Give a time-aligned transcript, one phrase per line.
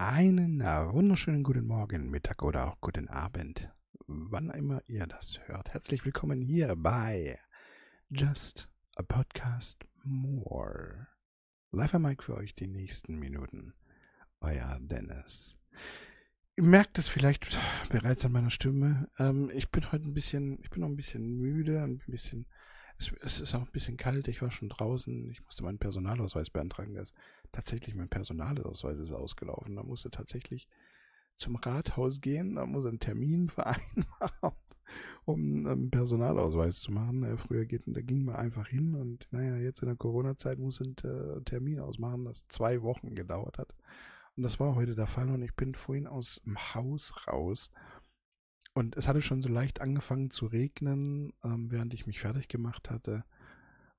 [0.00, 3.68] Einen wunderschönen guten Morgen, Mittag oder auch guten Abend,
[4.06, 5.74] wann immer ihr das hört.
[5.74, 7.36] Herzlich willkommen hier bei
[8.08, 11.08] Just a Podcast More.
[11.72, 13.74] Live am Mic für euch die nächsten Minuten.
[14.40, 15.58] Euer Dennis.
[16.54, 17.58] Ihr merkt es vielleicht
[17.90, 19.08] bereits an meiner Stimme.
[19.18, 22.46] Ähm, ich bin heute ein bisschen, ich bin noch ein bisschen müde, ein bisschen,
[22.98, 24.28] es, es ist auch ein bisschen kalt.
[24.28, 25.28] Ich war schon draußen.
[25.32, 26.94] Ich musste meinen Personalausweis beantragen.
[26.94, 27.14] Ist
[27.52, 29.76] tatsächlich mein Personalausweis ist ausgelaufen.
[29.76, 30.68] Da musste tatsächlich
[31.36, 34.56] zum Rathaus gehen, da muss ein Termin vereinbaren,
[35.24, 37.22] um einen Personalausweis zu machen.
[37.22, 40.80] Ja, früher geht, da ging man einfach hin und naja, jetzt in der Corona-Zeit muss
[40.80, 43.74] ein äh, Termin ausmachen, das zwei Wochen gedauert hat.
[44.36, 47.70] Und das war heute der Fall und ich bin vorhin aus dem Haus raus
[48.78, 52.90] und es hatte schon so leicht angefangen zu regnen, ähm, während ich mich fertig gemacht
[52.90, 53.24] hatte.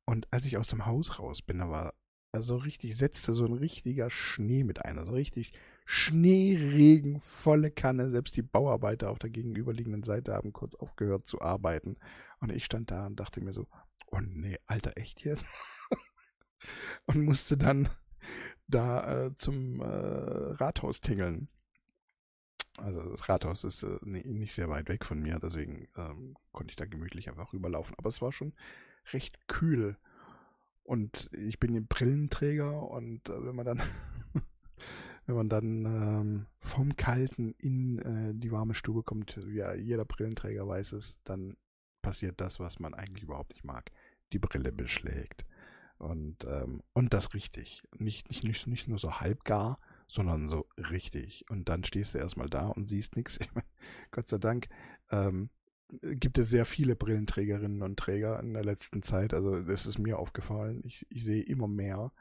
[0.06, 1.94] Und als ich aus dem Haus raus bin, da war
[2.32, 4.98] also richtig, setzte so ein richtiger Schnee mit ein.
[4.98, 5.54] Also richtig
[5.86, 8.12] Schneeregen, volle Kanne.
[8.12, 11.98] Selbst die Bauarbeiter auf der gegenüberliegenden Seite haben kurz aufgehört zu arbeiten.
[12.40, 13.68] Und ich stand da und dachte mir so,
[14.12, 15.44] oh nee, Alter, echt jetzt?
[17.06, 17.90] und musste dann
[18.68, 21.50] da äh, zum äh, Rathaus tingeln.
[22.78, 26.76] Also das Rathaus ist äh, nicht sehr weit weg von mir, deswegen ähm, konnte ich
[26.76, 27.96] da gemütlich einfach rüberlaufen.
[27.98, 28.54] Aber es war schon
[29.12, 29.98] recht kühl.
[30.90, 33.80] Und ich bin ein Brillenträger und äh, wenn man dann,
[35.28, 40.68] wenn man dann ähm, vom Kalten in äh, die warme Stube kommt, wie jeder Brillenträger
[40.68, 41.58] weiß es, dann
[42.02, 43.92] passiert das, was man eigentlich überhaupt nicht mag.
[44.34, 45.46] Die Brille beschlägt.
[46.00, 47.84] Und, ähm, und das richtig.
[47.96, 51.46] Nicht, nicht, nicht, nicht nur so halbgar, sondern so richtig.
[51.52, 53.38] Und dann stehst du erstmal da und siehst nichts.
[54.10, 54.68] Gott sei Dank
[55.12, 55.52] ähm,
[55.90, 59.34] gibt es sehr viele Brillenträgerinnen und Träger in der letzten Zeit.
[59.34, 60.82] Also das ist mir aufgefallen.
[60.86, 62.12] Ich, ich sehe immer mehr.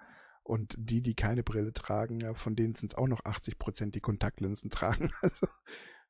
[0.43, 4.01] Und die, die keine Brille tragen, von denen sind es auch noch 80 Prozent, die
[4.01, 5.11] Kontaktlinsen tragen.
[5.21, 5.47] Also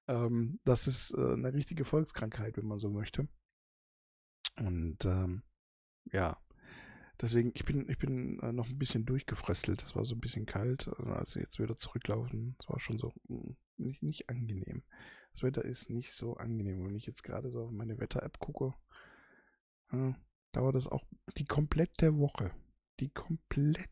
[0.06, 3.28] ähm, das ist äh, eine richtige Volkskrankheit, wenn man so möchte.
[4.56, 5.42] Und ähm,
[6.12, 6.38] ja,
[7.20, 9.82] deswegen, ich bin, ich bin äh, noch ein bisschen durchgefröstelt.
[9.82, 12.56] Es war so ein bisschen kalt, also als wir jetzt wieder zurücklaufen.
[12.60, 14.84] Es war schon so mh, hm, nicht, nicht angenehm.
[15.38, 16.84] Das Wetter ist nicht so angenehm.
[16.84, 18.74] Wenn ich jetzt gerade so auf meine Wetter-App gucke,
[19.92, 20.12] äh,
[20.50, 21.04] dauert das auch
[21.36, 22.50] die komplette Woche.
[22.98, 23.86] Die komplette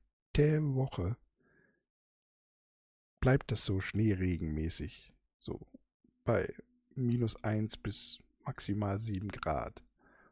[0.75, 1.17] Woche
[3.21, 5.15] bleibt das so schneeregenmäßig.
[5.39, 5.65] So
[6.25, 6.53] bei
[6.97, 9.85] minus 1 bis maximal 7 Grad.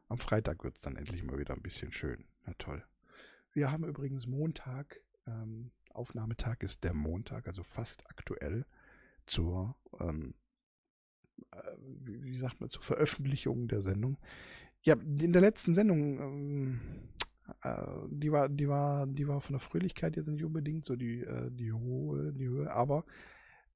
[0.09, 2.25] Am Freitag wird es dann endlich mal wieder ein bisschen schön.
[2.43, 2.83] Na toll.
[3.53, 8.65] Wir haben übrigens Montag, ähm, Aufnahmetag ist der Montag, also fast aktuell
[9.25, 10.44] zur ähm, äh,
[12.05, 14.17] wie sagt man, zur Veröffentlichung der Sendung.
[14.83, 16.79] Ja, in der letzten Sendung, ähm,
[17.63, 21.21] äh, die war, die war, die war von der Fröhlichkeit jetzt nicht unbedingt so die,
[21.21, 23.05] äh, die hohe, die Höhe, aber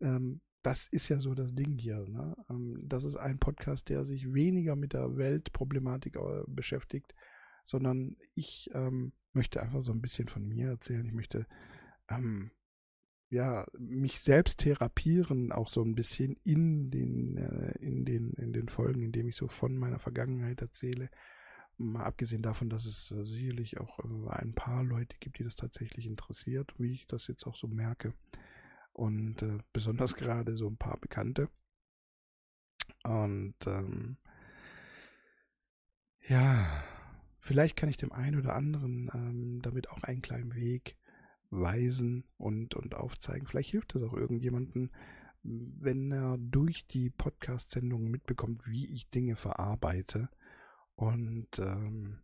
[0.01, 2.05] ähm, das ist ja so das Ding hier.
[2.07, 2.35] Ne?
[2.49, 7.15] Ähm, das ist ein Podcast, der sich weniger mit der Weltproblematik äh, beschäftigt,
[7.65, 11.05] sondern ich ähm, möchte einfach so ein bisschen von mir erzählen.
[11.05, 11.45] Ich möchte
[12.09, 12.51] ähm,
[13.29, 18.69] ja, mich selbst therapieren, auch so ein bisschen in den, äh, in den, in den
[18.69, 21.09] Folgen, indem ich so von meiner Vergangenheit erzähle.
[21.77, 25.55] Mal abgesehen davon, dass es äh, sicherlich auch äh, ein paar Leute gibt, die das
[25.55, 28.13] tatsächlich interessiert, wie ich das jetzt auch so merke.
[28.93, 31.49] Und äh, besonders gerade so ein paar Bekannte.
[33.03, 34.17] Und ähm,
[36.27, 36.65] ja,
[37.39, 40.98] vielleicht kann ich dem einen oder anderen ähm, damit auch einen kleinen Weg
[41.49, 43.47] weisen und, und aufzeigen.
[43.47, 44.91] Vielleicht hilft es auch irgendjemanden,
[45.43, 50.29] wenn er durch die Podcast-Sendung mitbekommt, wie ich Dinge verarbeite
[50.95, 52.19] und ähm,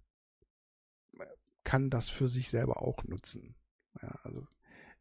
[1.64, 3.56] kann das für sich selber auch nutzen.
[4.02, 4.46] Ja, also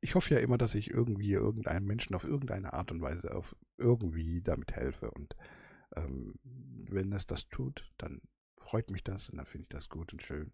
[0.01, 3.57] ich hoffe ja immer, dass ich irgendwie irgendeinem Menschen auf irgendeine Art und Weise auf
[3.79, 5.37] irgendwie damit helfe und
[5.97, 8.21] ähm, wenn es das tut, dann
[8.59, 10.53] freut mich das und dann finde ich das gut und schön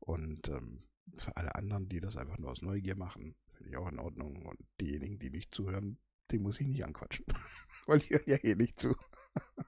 [0.00, 0.84] und ähm,
[1.16, 4.46] für alle anderen, die das einfach nur aus Neugier machen, finde ich auch in Ordnung.
[4.46, 5.98] Und diejenigen, die nicht zuhören,
[6.30, 7.26] die muss ich nicht anquatschen.
[7.86, 8.94] Weil die hören ja eh nicht zu.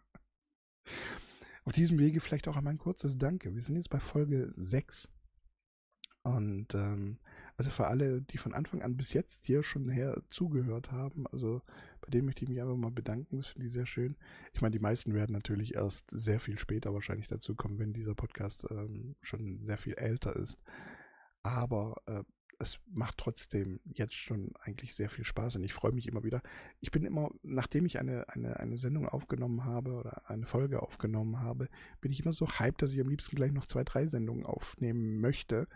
[1.64, 3.54] Auf diesem Wege vielleicht auch einmal ein kurzes Danke.
[3.54, 5.08] Wir sind jetzt bei Folge 6.
[6.22, 7.18] Und ähm,
[7.56, 11.60] also für alle, die von Anfang an bis jetzt hier schon her zugehört haben, also
[12.00, 13.38] bei denen möchte ich mich einfach mal bedanken.
[13.38, 14.16] Das finde ich sehr schön.
[14.52, 18.14] Ich meine, die meisten werden natürlich erst sehr viel später wahrscheinlich dazu kommen, wenn dieser
[18.14, 20.58] Podcast ähm, schon sehr viel älter ist
[21.44, 22.24] aber äh,
[22.58, 26.42] es macht trotzdem jetzt schon eigentlich sehr viel Spaß und ich freue mich immer wieder.
[26.80, 31.40] Ich bin immer, nachdem ich eine, eine, eine Sendung aufgenommen habe oder eine Folge aufgenommen
[31.40, 31.68] habe,
[32.00, 35.20] bin ich immer so hyped, dass ich am liebsten gleich noch zwei, drei Sendungen aufnehmen
[35.20, 35.68] möchte.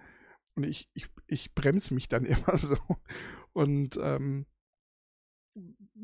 [0.55, 2.79] Und ich, ich, ich bremse mich dann immer so.
[3.53, 4.47] Und ähm,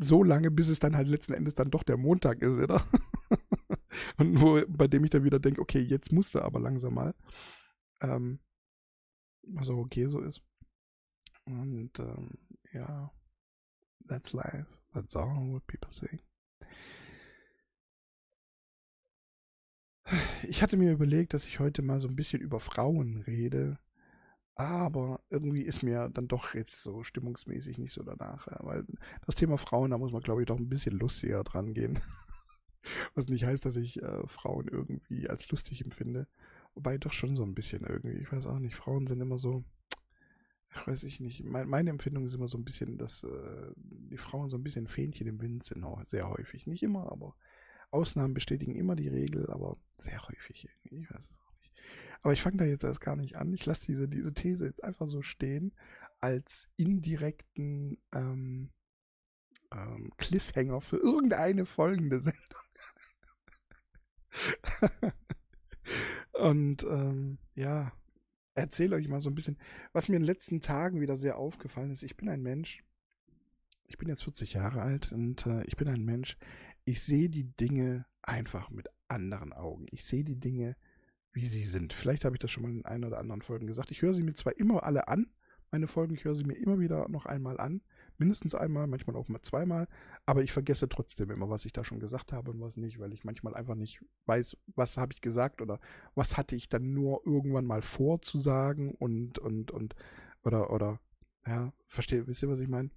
[0.00, 2.84] so lange, bis es dann halt letzten Endes dann doch der Montag ist, oder?
[4.18, 7.14] Und wo, bei dem ich dann wieder denke, okay, jetzt musste aber langsam mal.
[8.00, 8.40] Ähm,
[9.48, 10.42] was auch okay so ist.
[11.44, 12.30] Und ähm,
[12.72, 13.10] ja,
[14.08, 14.66] that's life.
[14.92, 16.20] That's all what people say.
[20.46, 23.78] Ich hatte mir überlegt, dass ich heute mal so ein bisschen über Frauen rede,
[24.54, 28.84] aber irgendwie ist mir dann doch jetzt so stimmungsmäßig nicht so danach, weil
[29.26, 31.98] das Thema Frauen, da muss man glaube ich doch ein bisschen lustiger dran gehen.
[33.14, 36.28] Was nicht heißt, dass ich äh, Frauen irgendwie als lustig empfinde,
[36.74, 39.64] wobei doch schon so ein bisschen irgendwie, ich weiß auch nicht, Frauen sind immer so,
[40.70, 44.18] ich weiß ich nicht, mein, meine Empfindung ist immer so ein bisschen, dass äh, die
[44.18, 47.34] Frauen so ein bisschen Fähnchen im Wind sind, sehr häufig, nicht immer, aber
[47.90, 51.04] Ausnahmen bestätigen immer die Regel, aber sehr häufig irgendwie.
[51.04, 51.72] Ich weiß es auch nicht.
[52.22, 53.54] Aber ich fange da jetzt erst gar nicht an.
[53.54, 55.72] Ich lasse diese, diese These jetzt einfach so stehen
[56.20, 58.70] als indirekten ähm,
[59.72, 62.42] ähm, Cliffhanger für irgendeine folgende Sendung.
[66.34, 67.92] Und ähm, ja,
[68.54, 69.58] erzähle euch mal so ein bisschen,
[69.92, 72.02] was mir in den letzten Tagen wieder sehr aufgefallen ist.
[72.02, 72.84] Ich bin ein Mensch,
[73.86, 76.36] ich bin jetzt 40 Jahre alt und äh, ich bin ein Mensch,
[76.84, 79.86] ich sehe die Dinge einfach mit anderen Augen.
[79.90, 80.76] Ich sehe die Dinge,
[81.32, 81.92] wie sie sind.
[81.92, 83.90] Vielleicht habe ich das schon mal in einer oder anderen Folgen gesagt.
[83.90, 85.30] Ich höre sie mir zwar immer alle an,
[85.70, 87.82] meine Folgen, ich höre sie mir immer wieder noch einmal an.
[88.18, 89.88] Mindestens einmal, manchmal auch mal zweimal.
[90.26, 93.12] Aber ich vergesse trotzdem immer, was ich da schon gesagt habe und was nicht, weil
[93.12, 95.80] ich manchmal einfach nicht weiß, was habe ich gesagt oder
[96.14, 99.94] was hatte ich dann nur irgendwann mal vor zu sagen und, und, und,
[100.42, 101.00] oder, oder,
[101.46, 102.90] ja, verstehe, wisst ihr, was ich meine?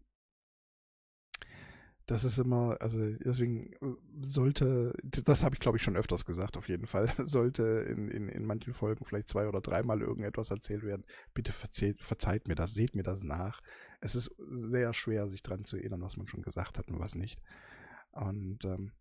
[2.07, 6.55] das ist immer, also deswegen äh, sollte, das habe ich glaube ich schon öfters gesagt,
[6.55, 10.83] auf jeden Fall, sollte in, in, in manchen Folgen vielleicht zwei oder dreimal irgendetwas erzählt
[10.83, 11.05] werden.
[11.33, 13.61] Bitte verzeiht, verzeiht mir das, seht mir das nach.
[13.99, 17.15] Es ist sehr schwer, sich dran zu erinnern, was man schon gesagt hat und was
[17.15, 17.39] nicht.
[18.11, 18.91] Und ähm,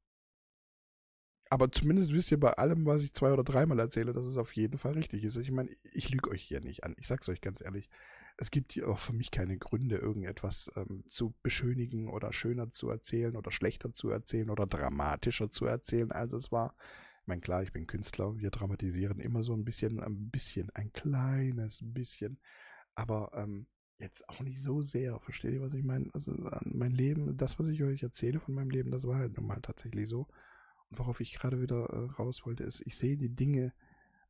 [1.48, 4.52] aber zumindest wisst ihr bei allem, was ich zwei oder dreimal erzähle, dass es auf
[4.56, 5.36] jeden Fall richtig ist.
[5.36, 6.96] Ich meine, ich lüge euch hier nicht an.
[6.98, 7.88] Ich sag's euch ganz ehrlich
[8.38, 12.90] es gibt hier auch für mich keine Gründe, irgendetwas ähm, zu beschönigen oder schöner zu
[12.90, 16.74] erzählen oder schlechter zu erzählen oder dramatischer zu erzählen, als es war.
[17.22, 20.92] Ich meine, klar, ich bin Künstler, wir dramatisieren immer so ein bisschen, ein bisschen, ein
[20.92, 22.38] kleines bisschen,
[22.94, 23.66] aber ähm,
[23.98, 25.18] jetzt auch nicht so sehr.
[25.20, 26.10] Versteht ihr, was ich meine?
[26.12, 26.32] Also
[26.64, 29.60] mein Leben, das, was ich euch erzähle von meinem Leben, das war halt nun mal
[29.60, 30.26] tatsächlich so.
[30.88, 33.72] Und worauf ich gerade wieder äh, raus wollte, ist, ich sehe die Dinge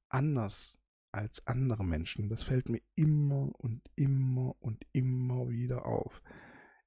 [0.09, 0.81] anders
[1.13, 2.29] als andere Menschen.
[2.29, 6.23] Das fällt mir immer und immer und immer wieder auf.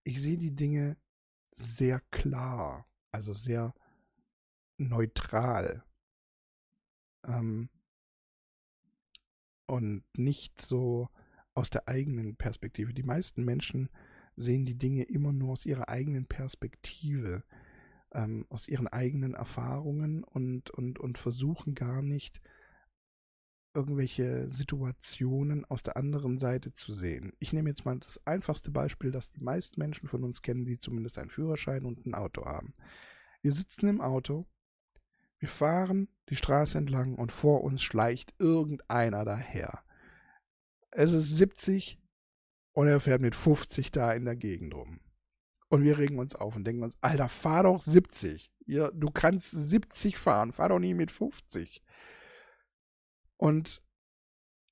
[0.03, 0.97] Ich sehe die Dinge
[1.55, 3.73] sehr klar, also sehr
[4.77, 5.83] neutral.
[7.25, 7.69] Ähm,
[9.67, 11.09] und nicht so
[11.53, 12.93] aus der eigenen Perspektive.
[12.93, 13.89] Die meisten Menschen
[14.35, 17.43] sehen die Dinge immer nur aus ihrer eigenen Perspektive,
[18.13, 22.41] ähm, aus ihren eigenen Erfahrungen und, und, und versuchen gar nicht
[23.73, 27.33] irgendwelche Situationen aus der anderen Seite zu sehen.
[27.39, 30.79] Ich nehme jetzt mal das einfachste Beispiel, das die meisten Menschen von uns kennen, die
[30.79, 32.73] zumindest einen Führerschein und ein Auto haben.
[33.41, 34.47] Wir sitzen im Auto,
[35.37, 39.83] wir fahren die Straße entlang und vor uns schleicht irgendeiner daher.
[40.91, 41.99] Es ist 70
[42.73, 44.99] und er fährt mit 50 da in der Gegend rum.
[45.69, 48.51] Und wir regen uns auf und denken uns, Alter, fahr doch 70.
[48.65, 51.83] Ja, du kannst 70 fahren, fahr doch nie mit 50.
[53.37, 53.83] Und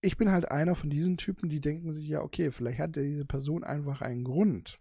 [0.01, 3.25] ich bin halt einer von diesen Typen, die denken sich, ja, okay, vielleicht hat diese
[3.25, 4.80] Person einfach einen Grund.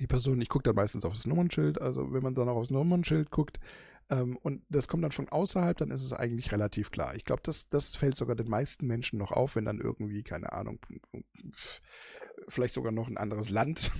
[0.00, 2.70] Die Person, ich gucke dann meistens auf das Nummernschild, also wenn man dann auch aufs
[2.70, 3.60] Nummernschild guckt,
[4.10, 7.14] ähm, und das kommt dann von außerhalb, dann ist es eigentlich relativ klar.
[7.14, 10.52] Ich glaube, das, das fällt sogar den meisten Menschen noch auf, wenn dann irgendwie, keine
[10.52, 10.78] Ahnung,
[12.48, 13.92] vielleicht sogar noch ein anderes Land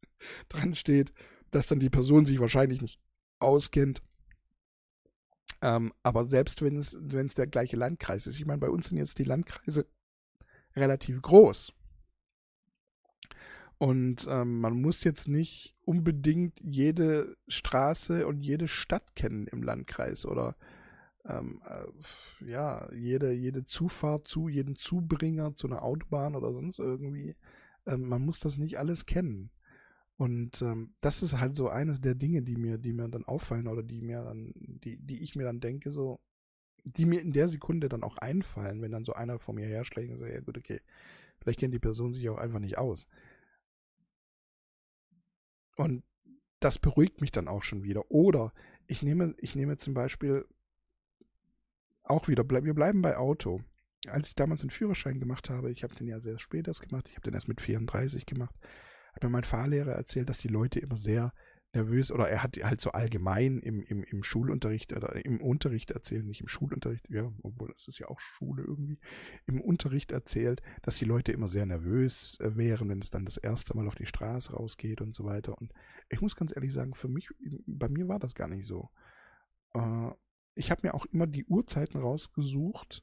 [0.48, 1.12] dran steht,
[1.50, 3.00] dass dann die Person sich wahrscheinlich nicht
[3.38, 4.02] auskennt
[5.62, 8.88] ähm, aber selbst wenn es, wenn es der gleiche Landkreis ist, ich meine, bei uns
[8.88, 9.86] sind jetzt die Landkreise
[10.74, 11.72] relativ groß.
[13.82, 20.24] Und ähm, man muss jetzt nicht unbedingt jede Straße und jede Stadt kennen im Landkreis
[20.24, 20.54] oder
[21.24, 27.34] ähm, äh, ja, jede, jede Zufahrt zu, jeden Zubringer zu einer Autobahn oder sonst irgendwie.
[27.84, 29.50] Ähm, man muss das nicht alles kennen.
[30.16, 33.66] Und ähm, das ist halt so eines der Dinge, die mir, die mir dann auffallen
[33.66, 36.20] oder die mir dann, die, die ich mir dann denke, so,
[36.84, 40.12] die mir in der Sekunde dann auch einfallen, wenn dann so einer vor mir herschlägt
[40.12, 40.80] und so, ja gut, okay,
[41.40, 43.08] vielleicht kennt die Person sich auch einfach nicht aus.
[45.76, 46.02] Und
[46.60, 48.10] das beruhigt mich dann auch schon wieder.
[48.10, 48.52] Oder
[48.86, 50.46] ich nehme, ich nehme zum Beispiel
[52.04, 53.62] auch wieder, wir bleiben bei Auto.
[54.08, 57.08] Als ich damals einen Führerschein gemacht habe, ich habe den ja sehr spät erst gemacht,
[57.08, 58.54] ich habe den erst mit 34 gemacht,
[59.12, 61.32] hat mir mein Fahrlehrer erzählt, dass die Leute immer sehr
[61.74, 66.26] nervös oder er hat halt so allgemein im, im, im Schulunterricht oder im Unterricht erzählt,
[66.26, 68.98] nicht im Schulunterricht, ja, obwohl das ist ja auch Schule irgendwie,
[69.46, 73.36] im Unterricht erzählt, dass die Leute immer sehr nervös äh, wären, wenn es dann das
[73.36, 75.56] erste Mal auf die Straße rausgeht und so weiter.
[75.58, 75.72] Und
[76.08, 77.28] ich muss ganz ehrlich sagen, für mich,
[77.66, 78.90] bei mir war das gar nicht so.
[79.74, 80.10] Äh,
[80.54, 83.02] ich habe mir auch immer die Uhrzeiten rausgesucht,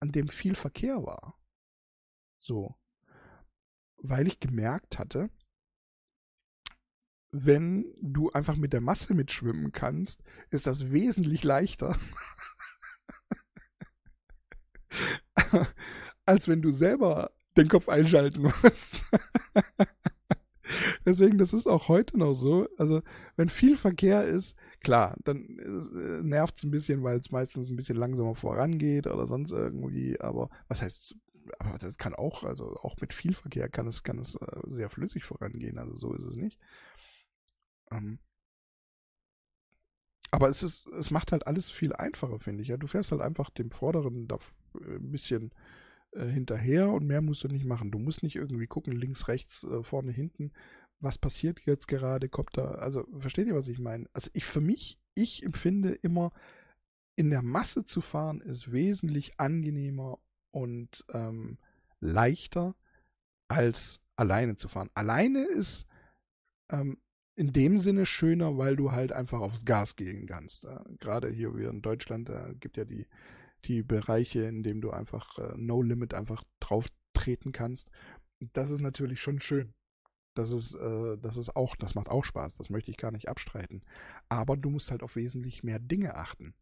[0.00, 1.40] an dem viel Verkehr war.
[2.38, 2.76] So.
[3.96, 5.30] Weil ich gemerkt hatte,
[7.30, 11.96] wenn du einfach mit der Masse mitschwimmen kannst, ist das wesentlich leichter,
[16.26, 19.04] als wenn du selber den Kopf einschalten musst.
[21.04, 22.68] Deswegen, das ist auch heute noch so.
[22.76, 23.02] Also,
[23.36, 27.76] wenn viel Verkehr ist, klar, dann äh, nervt es ein bisschen, weil es meistens ein
[27.76, 30.20] bisschen langsamer vorangeht oder sonst irgendwie.
[30.20, 31.16] Aber was heißt,
[31.58, 34.90] aber das kann auch, also auch mit viel Verkehr kann es, kann es äh, sehr
[34.90, 35.78] flüssig vorangehen.
[35.78, 36.58] Also so ist es nicht.
[37.90, 38.18] Ähm,
[40.30, 42.68] aber es ist, es macht halt alles viel einfacher, finde ich.
[42.68, 44.36] Ja, du fährst halt einfach dem Vorderen da
[44.74, 45.52] äh, ein bisschen
[46.12, 47.90] äh, hinterher und mehr musst du nicht machen.
[47.90, 50.52] Du musst nicht irgendwie gucken, links, rechts, äh, vorne, hinten.
[51.00, 52.28] Was passiert jetzt gerade?
[52.28, 54.06] Kommt da, also versteht ihr, was ich meine?
[54.12, 56.32] Also ich für mich, ich empfinde immer,
[57.16, 60.18] in der Masse zu fahren ist wesentlich angenehmer
[60.50, 61.58] und ähm,
[62.00, 62.76] leichter
[63.48, 64.90] als alleine zu fahren.
[64.94, 65.86] Alleine ist
[66.70, 66.98] ähm,
[67.38, 70.64] in dem Sinne schöner, weil du halt einfach aufs Gas gehen kannst.
[70.64, 73.06] Ja, gerade hier wie in Deutschland, da gibt ja die,
[73.64, 77.90] die Bereiche, in denen du einfach äh, No Limit einfach drauf treten kannst.
[78.40, 79.72] Das ist natürlich schon schön.
[80.34, 83.28] Das ist, äh, das ist auch, das macht auch Spaß, das möchte ich gar nicht
[83.28, 83.82] abstreiten.
[84.28, 86.54] Aber du musst halt auf wesentlich mehr Dinge achten.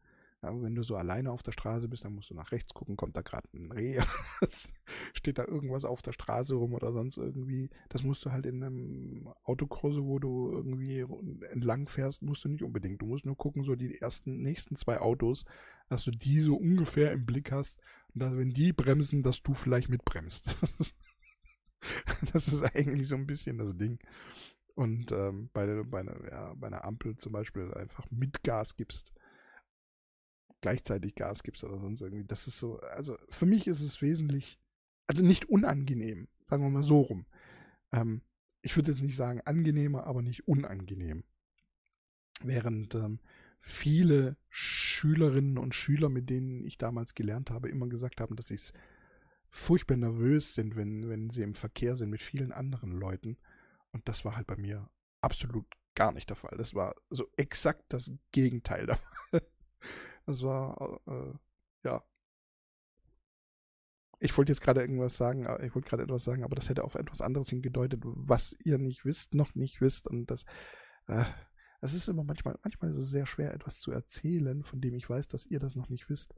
[0.43, 2.97] Ja, wenn du so alleine auf der Straße bist, dann musst du nach rechts gucken,
[2.97, 3.99] kommt da gerade ein Reh,
[5.15, 7.71] steht da irgendwas auf der Straße rum oder sonst irgendwie.
[7.89, 11.07] Das musst du halt in einem Autokurse, wo du irgendwie
[11.51, 13.01] entlang fährst, musst du nicht unbedingt.
[13.01, 15.47] Du musst nur gucken, so die ersten, nächsten zwei Autos,
[15.89, 17.81] dass du die so ungefähr im Blick hast
[18.13, 20.55] und dass, wenn die bremsen, dass du vielleicht mitbremst.
[22.33, 23.99] das ist eigentlich so ein bisschen das Ding.
[24.75, 29.15] Und ähm, bei, bei, ja, bei einer Ampel zum Beispiel einfach mit Gas gibst
[30.67, 32.25] gleichzeitig Gas gibst oder sonst irgendwie.
[32.25, 34.59] Das ist so, also für mich ist es wesentlich,
[35.07, 37.25] also nicht unangenehm, sagen wir mal so rum.
[37.93, 38.23] Ähm,
[38.63, 41.23] ich würde jetzt nicht sagen angenehmer, aber nicht unangenehm.
[42.43, 43.21] Während ähm,
[43.61, 48.59] viele Schülerinnen und Schüler, mit denen ich damals gelernt habe, immer gesagt haben, dass sie
[49.49, 53.37] furchtbar nervös sind, wenn, wenn sie im Verkehr sind mit vielen anderen Leuten.
[53.93, 56.57] Und das war halt bei mir absolut gar nicht der Fall.
[56.59, 59.07] Das war so exakt das Gegenteil davon.
[60.27, 61.33] Das war, äh,
[61.85, 62.03] ja.
[64.19, 66.95] Ich wollte jetzt gerade irgendwas sagen, ich wollte gerade etwas sagen, aber das hätte auf
[66.95, 70.09] etwas anderes hingedeutet, was ihr nicht wisst, noch nicht wisst.
[70.09, 70.45] Und das,
[71.07, 71.25] äh,
[71.81, 75.09] es ist immer manchmal, manchmal ist es sehr schwer, etwas zu erzählen, von dem ich
[75.09, 76.35] weiß, dass ihr das noch nicht wisst.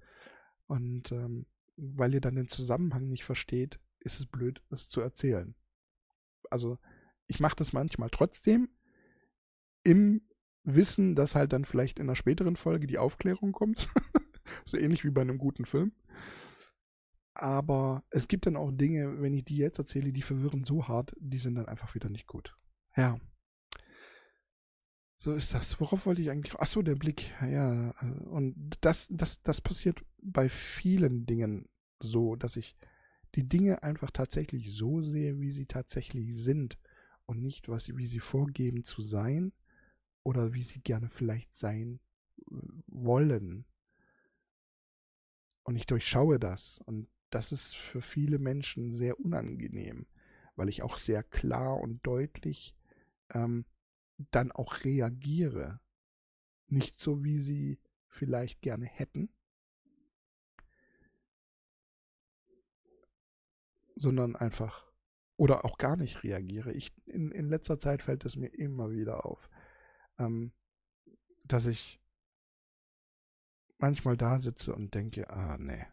[0.67, 5.55] Und ähm, weil ihr dann den Zusammenhang nicht versteht, ist es blöd, es zu erzählen.
[6.51, 6.79] Also,
[7.27, 8.69] ich mache das manchmal trotzdem
[9.85, 10.28] im
[10.75, 13.89] wissen, dass halt dann vielleicht in einer späteren Folge die Aufklärung kommt.
[14.65, 15.93] so ähnlich wie bei einem guten Film.
[17.35, 21.15] Aber es gibt dann auch Dinge, wenn ich die jetzt erzähle, die verwirren so hart,
[21.21, 22.57] die sind dann einfach wieder nicht gut.
[22.97, 23.19] Ja.
[25.17, 25.81] So ist das.
[25.81, 26.55] Worauf wollte ich eigentlich?
[26.57, 27.33] Achso, der Blick.
[27.41, 27.91] Ja.
[28.31, 31.69] Und das, das, das passiert bei vielen Dingen
[32.01, 32.77] so, dass ich
[33.35, 36.79] die Dinge einfach tatsächlich so sehe, wie sie tatsächlich sind
[37.27, 39.53] und nicht, was, wie sie vorgeben zu sein
[40.29, 42.01] oder wie sie gerne vielleicht sein
[42.87, 43.65] wollen.
[45.63, 46.81] Und ich durchschaue das.
[46.85, 50.07] Und das ist für viele Menschen sehr unangenehm,
[50.55, 52.77] weil ich auch sehr klar und deutlich
[53.31, 53.65] ähm,
[54.31, 55.81] dann auch reagiere.
[56.67, 59.31] Nicht so, wie sie vielleicht gerne hätten,
[63.97, 64.93] sondern einfach
[65.39, 66.75] oder auch gar nicht reagiere.
[66.75, 69.49] Ich, in, in letzter Zeit fällt es mir immer wieder auf
[70.19, 70.53] ähm,
[71.45, 72.01] dass ich
[73.79, 75.87] manchmal da sitze und denke, ah nee,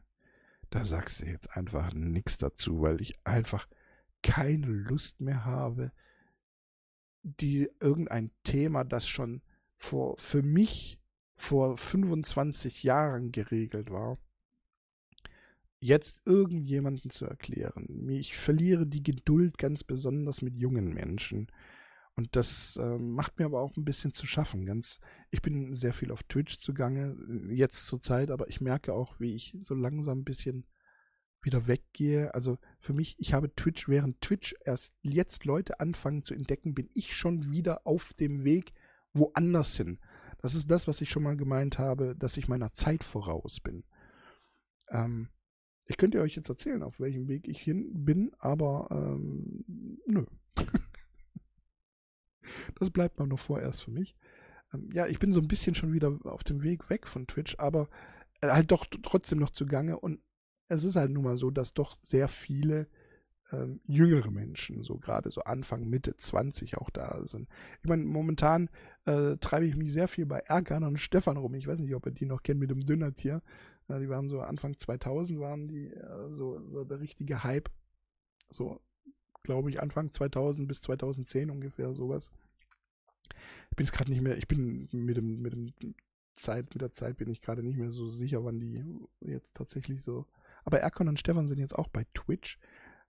[0.69, 3.67] da sagst du jetzt einfach nichts dazu, weil ich einfach
[4.21, 5.91] keine Lust mehr habe,
[7.23, 9.41] die irgendein Thema, das schon
[9.77, 10.99] vor für mich
[11.35, 14.17] vor 25 Jahren geregelt war,
[15.79, 18.09] jetzt irgendjemanden zu erklären.
[18.09, 21.47] Ich verliere die Geduld ganz besonders mit jungen Menschen,
[22.15, 24.65] und das äh, macht mir aber auch ein bisschen zu schaffen.
[24.65, 24.99] Ganz,
[25.31, 27.15] ich bin sehr viel auf Twitch zugange,
[27.49, 30.65] jetzt zur Zeit, aber ich merke auch, wie ich so langsam ein bisschen,
[31.45, 32.33] wieder weggehe.
[32.33, 36.89] Also für mich, ich habe Twitch, während Twitch erst jetzt Leute anfangen zu entdecken, bin
[36.93, 38.73] ich schon wieder auf dem Weg
[39.13, 39.99] woanders hin.
[40.39, 43.83] Das ist das, was ich schon mal gemeint habe, dass ich meiner Zeit voraus bin.
[44.89, 45.29] Ähm,
[45.87, 49.63] ich könnte euch jetzt erzählen, auf welchem Weg ich hin bin, aber ähm,
[50.07, 50.25] nö.
[52.79, 54.15] das bleibt mal noch vorerst für mich.
[54.73, 57.55] Ähm, ja, ich bin so ein bisschen schon wieder auf dem Weg weg von Twitch,
[57.59, 57.89] aber
[58.41, 60.19] äh, halt doch trotzdem noch zugange und
[60.67, 62.87] es ist halt nun mal so, dass doch sehr viele
[63.51, 67.47] ähm, jüngere Menschen, so gerade so Anfang, Mitte 20 auch da sind.
[67.81, 68.69] Ich meine, momentan
[69.05, 71.53] äh, treibe ich mich sehr viel bei Erkan und Stefan rum.
[71.53, 73.41] Ich weiß nicht, ob ihr die noch kennt mit dem Dünnertier.
[73.87, 77.69] Ja, die waren so Anfang 2000 waren die äh, so, so der richtige Hype.
[78.49, 78.79] So,
[79.45, 82.31] glaube ich, Anfang 2000 bis 2010 ungefähr sowas.
[83.69, 85.73] Ich bin jetzt gerade nicht mehr, ich bin mit dem, mit dem
[86.35, 88.83] Zeit, mit der Zeit bin ich gerade nicht mehr so sicher, wann die
[89.21, 90.25] jetzt tatsächlich so.
[90.65, 92.59] Aber Erkon und Stefan sind jetzt auch bei Twitch.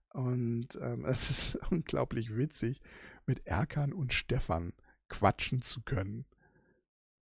[0.09, 2.81] Und ähm, es ist unglaublich witzig,
[3.25, 4.73] mit Erkan und Stefan
[5.09, 6.25] quatschen zu können.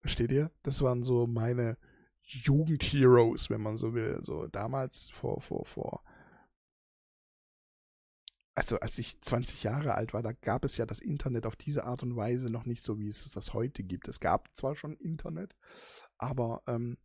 [0.01, 0.51] Versteht ihr?
[0.63, 1.77] Das waren so meine
[2.23, 4.19] Jugendheroes, wenn man so will.
[4.23, 6.03] So damals vor, vor, vor.
[8.55, 11.85] Also als ich 20 Jahre alt war, da gab es ja das Internet auf diese
[11.85, 14.09] Art und Weise noch nicht so, wie es das heute gibt.
[14.09, 15.57] Es gab zwar schon Internet,
[16.19, 16.99] aber ähm,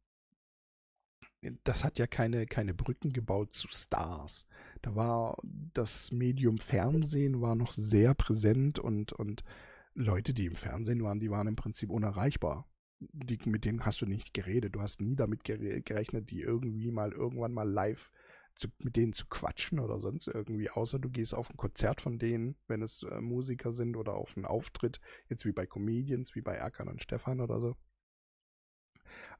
[1.64, 4.46] das hat ja keine, keine Brücken gebaut zu Stars.
[4.82, 9.46] Da war das Medium Fernsehen war noch sehr präsent und, und
[9.94, 12.68] Leute, die im Fernsehen waren, die waren im Prinzip unerreichbar
[13.00, 14.76] die, mit denen hast du nicht geredet.
[14.76, 18.12] Du hast nie damit gerechnet, die irgendwie mal irgendwann mal live
[18.58, 22.20] zu, mit denen zu quatschen oder sonst irgendwie, außer du gehst auf ein Konzert von
[22.20, 25.00] denen, wenn es äh, Musiker sind oder auf einen Auftritt,
[25.30, 27.76] jetzt wie bei Comedians, wie bei Erkan und Stefan oder so.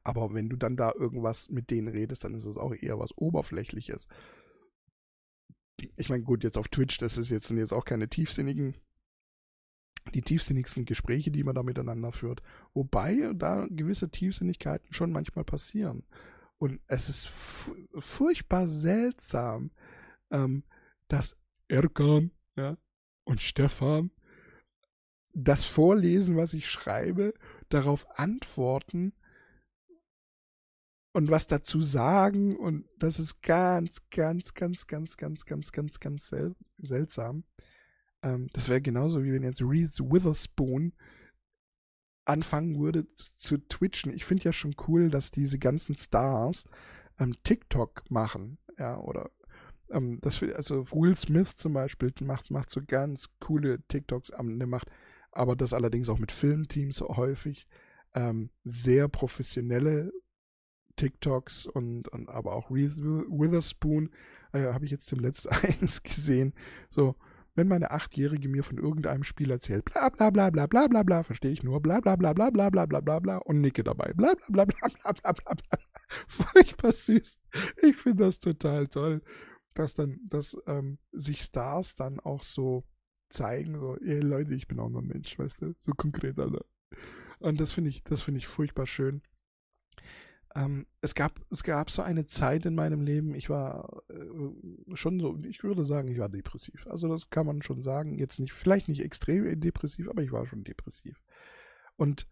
[0.02, 3.16] Aber wenn du dann da irgendwas mit denen redest, dann ist es auch eher was
[3.16, 4.08] Oberflächliches.
[5.96, 8.74] Ich meine, gut, jetzt auf Twitch, das ist jetzt, sind jetzt auch keine tiefsinnigen
[10.14, 12.42] die tiefsinnigsten Gespräche, die man da miteinander führt.
[12.74, 16.04] Wobei da gewisse Tiefsinnigkeiten schon manchmal passieren.
[16.58, 17.28] Und es ist
[17.98, 19.70] furchtbar seltsam,
[20.30, 20.64] ähm,
[21.06, 21.36] dass
[21.68, 22.76] Erkan ja,
[23.24, 24.10] und Stefan
[25.34, 27.32] das vorlesen, was ich schreibe,
[27.68, 29.12] darauf antworten
[31.12, 32.56] und was dazu sagen.
[32.56, 37.44] Und das ist ganz, ganz, ganz, ganz, ganz, ganz, ganz, ganz sel seltsam.
[38.22, 40.92] Ähm, das wäre genauso, wie wenn jetzt Reese Witherspoon
[42.28, 44.12] anfangen würde zu twitchen.
[44.12, 46.64] Ich finde ja schon cool, dass diese ganzen Stars
[47.18, 49.30] ähm, TikTok machen, ja, oder
[49.90, 54.68] ähm, das also Will Smith zum Beispiel macht, macht so ganz coole TikToks, ähm, der
[54.68, 54.88] macht
[55.30, 57.68] aber das allerdings auch mit Filmteams häufig
[58.14, 60.12] ähm, sehr professionelle
[60.96, 64.10] TikToks und, und aber auch Reese Witherspoon
[64.52, 65.48] äh, habe ich jetzt zum letzten
[65.80, 66.54] eins gesehen,
[66.90, 67.14] so
[67.58, 71.22] wenn meine Achtjährige mir von irgendeinem Spiel erzählt, bla bla bla bla bla bla bla,
[71.24, 74.12] verstehe ich nur bla bla bla bla bla bla bla bla bla und nicke dabei.
[74.14, 75.78] Bla bla bla bla bla bla bla bla.
[76.28, 77.38] Furchtbar süß.
[77.82, 79.22] Ich finde das total toll,
[79.74, 82.84] dass dann, dass ähm, sich Stars dann auch so
[83.28, 86.64] zeigen, so, ey Leute, ich bin auch noch ein Mensch, weißt du, so konkret, Alter.
[87.40, 89.20] Und das finde ich, das finde ich furchtbar schön.
[90.58, 95.20] Ähm, es, gab, es gab so eine Zeit in meinem Leben, ich war äh, schon
[95.20, 96.84] so, ich würde sagen, ich war depressiv.
[96.88, 98.18] Also das kann man schon sagen.
[98.18, 101.22] Jetzt nicht, vielleicht nicht extrem depressiv, aber ich war schon depressiv.
[101.96, 102.26] Und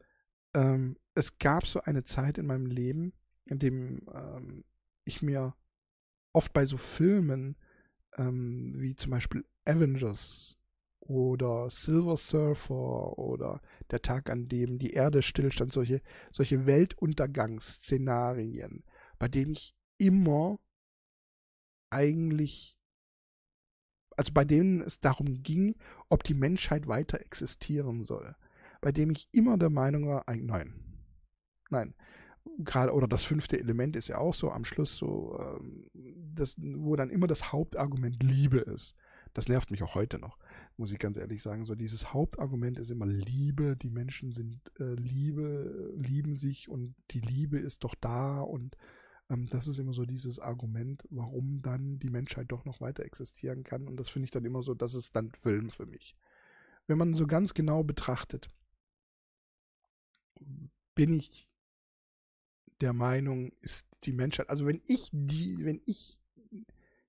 [0.55, 3.13] ähm, es gab so eine Zeit in meinem Leben,
[3.45, 4.65] in dem ähm,
[5.05, 5.55] ich mir
[6.33, 7.57] oft bei so Filmen
[8.17, 10.59] ähm, wie zum Beispiel Avengers
[11.09, 16.01] oder Silver Surfer oder der Tag, an dem die Erde stillstand, solche,
[16.33, 18.85] solche Weltuntergangsszenarien,
[19.19, 20.59] bei denen ich immer
[21.91, 22.77] eigentlich,
[24.17, 25.77] also bei denen es darum ging,
[26.09, 28.35] ob die Menschheit weiter existieren soll,
[28.81, 30.75] bei dem ich immer der Meinung war, nein,
[31.71, 31.95] nein,
[32.59, 35.87] gerade oder das fünfte Element ist ja auch so am Schluss so, ähm,
[36.35, 38.95] das, wo dann immer das Hauptargument Liebe ist.
[39.35, 40.39] Das nervt mich auch heute noch
[40.77, 41.65] muss ich ganz ehrlich sagen.
[41.65, 43.77] So dieses Hauptargument ist immer Liebe.
[43.77, 48.77] Die Menschen sind äh, Liebe, lieben sich und die Liebe ist doch da und
[49.31, 53.65] ähm, das ist immer so dieses Argument, warum dann die Menschheit doch noch weiter existieren
[53.65, 53.89] kann.
[53.89, 56.17] Und das finde ich dann immer so, das ist dann Film für mich.
[56.87, 58.51] Wenn man so ganz genau betrachtet,
[60.95, 61.49] bin ich
[62.81, 66.19] der Meinung, ist die Menschheit, also wenn ich die, wenn ich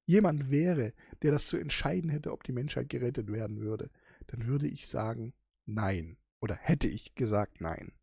[0.06, 3.90] jemand wäre, der das zu entscheiden hätte, ob die Menschheit gerettet werden würde,
[4.28, 5.34] dann würde ich sagen
[5.66, 6.18] nein.
[6.40, 7.94] Oder hätte ich gesagt nein.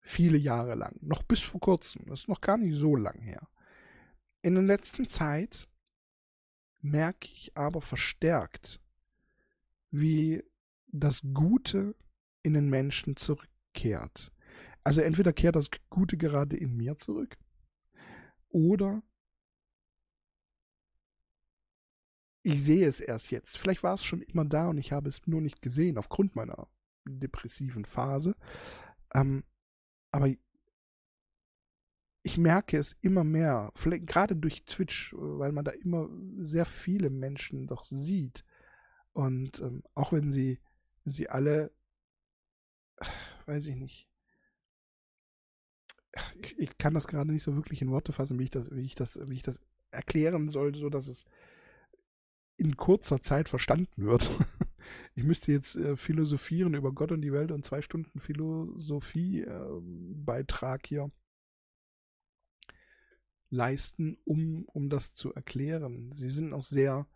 [0.00, 0.96] Viele Jahre lang.
[1.00, 2.06] Noch bis vor kurzem.
[2.06, 3.48] Das ist noch gar nicht so lang her.
[4.42, 5.68] In der letzten Zeit
[6.80, 8.80] merke ich aber verstärkt,
[9.90, 10.44] wie
[10.86, 11.96] das Gute
[12.42, 14.32] in den Menschen zurückkehrt.
[14.84, 17.36] Also entweder kehrt das Gute gerade in mir zurück
[18.50, 19.02] oder
[22.46, 23.58] ich sehe es erst jetzt.
[23.58, 26.68] Vielleicht war es schon immer da und ich habe es nur nicht gesehen aufgrund meiner
[27.04, 28.36] depressiven Phase.
[29.12, 29.42] Ähm,
[30.12, 30.32] aber
[32.22, 37.10] ich merke es immer mehr, vielleicht gerade durch Twitch, weil man da immer sehr viele
[37.10, 38.44] Menschen doch sieht.
[39.12, 40.60] Und ähm, auch wenn sie,
[41.02, 41.72] wenn sie alle,
[43.46, 44.08] weiß ich nicht,
[46.40, 48.84] ich, ich, kann das gerade nicht so wirklich in Worte fassen, wie ich das, wie
[48.84, 51.26] ich das, wie ich das erklären soll, so dass es
[52.56, 54.30] in kurzer Zeit verstanden wird.
[55.16, 60.88] Ich müsste jetzt äh, philosophieren über Gott und die Welt und zwei Stunden Philosophie-Beitrag äh,
[60.88, 61.10] hier
[63.50, 66.12] leisten, um, um das zu erklären.
[66.12, 67.08] Sie sind auch sehr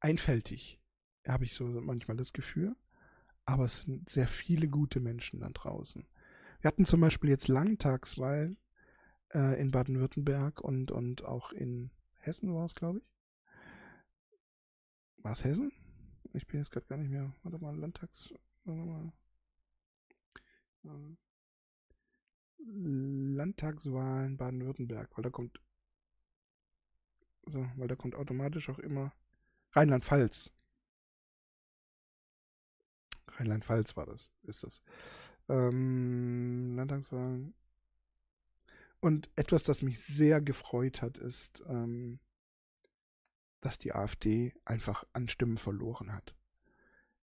[0.00, 0.80] einfältig,
[1.26, 2.76] habe ich so manchmal das Gefühl.
[3.44, 6.06] Aber es sind sehr viele gute Menschen da draußen.
[6.60, 8.58] Wir hatten zum Beispiel jetzt Landtagswahlen
[9.34, 13.04] äh, in Baden-Württemberg und, und auch in Hessen war es, glaube ich.
[15.18, 15.72] War es Hessen?
[16.32, 17.34] Ich bin jetzt gerade gar nicht mehr.
[17.42, 18.32] Warte mal, Landtags.
[18.64, 19.12] Warte mal.
[20.84, 21.16] Ähm,
[22.58, 25.60] Landtagswahlen Baden-Württemberg, weil da kommt.
[27.46, 29.12] So, weil da kommt automatisch auch immer
[29.72, 30.52] Rheinland-Pfalz.
[33.28, 34.82] Rheinland-Pfalz war das, ist das.
[35.48, 37.54] Ähm, Landtagswahlen.
[39.00, 42.20] Und etwas, das mich sehr gefreut hat, ist, ähm,
[43.60, 46.34] dass die AfD einfach an Stimmen verloren hat.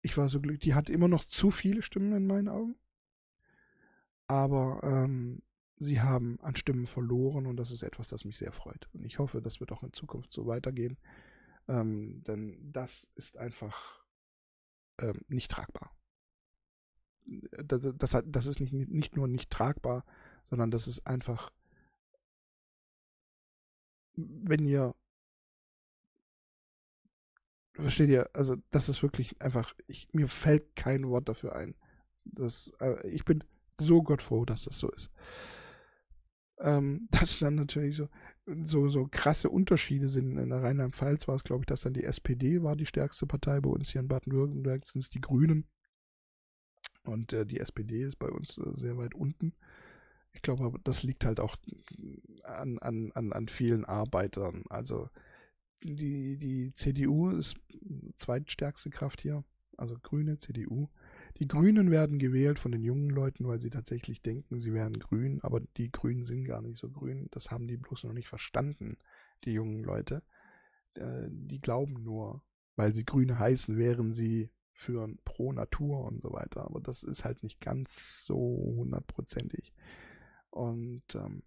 [0.03, 2.77] Ich war so glücklich, die hat immer noch zu viele Stimmen in meinen Augen.
[4.27, 5.43] Aber ähm,
[5.79, 8.89] sie haben an Stimmen verloren und das ist etwas, das mich sehr freut.
[8.93, 10.99] Und ich hoffe, das wird auch in Zukunft so weitergehen.
[11.69, 14.05] Ähm, denn das ist einfach
[14.99, 15.95] ähm, nicht tragbar.
[17.65, 20.05] Das, das, das ist nicht, nicht nur nicht tragbar,
[20.45, 21.53] sondern das ist einfach
[24.17, 24.95] wenn ihr
[27.75, 31.75] versteht ihr, also das ist wirklich einfach, ich, mir fällt kein Wort dafür ein.
[32.25, 33.43] Das, äh, ich bin
[33.81, 35.11] so gottfroh, dass das so ist.
[36.59, 38.09] Ähm, dass dann natürlich so,
[38.65, 40.37] so, so krasse Unterschiede sind.
[40.37, 43.61] In der Rheinland-Pfalz war es, glaube ich, dass dann die SPD war die stärkste Partei.
[43.61, 45.67] Bei uns hier in Baden-Württemberg sind es die Grünen.
[47.05, 49.55] Und äh, die SPD ist bei uns äh, sehr weit unten.
[50.33, 51.57] Ich glaube, das liegt halt auch
[52.43, 54.65] an, an, an, an vielen Arbeitern.
[54.69, 55.09] Also
[55.83, 57.57] die, die CDU ist
[58.19, 59.45] zweitstärkste Kraft hier,
[59.77, 60.89] also Grüne, CDU.
[61.39, 65.41] Die Grünen werden gewählt von den jungen Leuten, weil sie tatsächlich denken, sie wären grün,
[65.43, 67.29] aber die Grünen sind gar nicht so grün.
[67.31, 68.99] Das haben die bloß noch nicht verstanden,
[69.45, 70.23] die jungen Leute.
[70.95, 72.43] Äh, die glauben nur,
[72.77, 76.65] weil sie Grüne heißen, wären sie für pro Natur und so weiter.
[76.65, 79.73] Aber das ist halt nicht ganz so hundertprozentig.
[80.53, 81.43] Und ähm,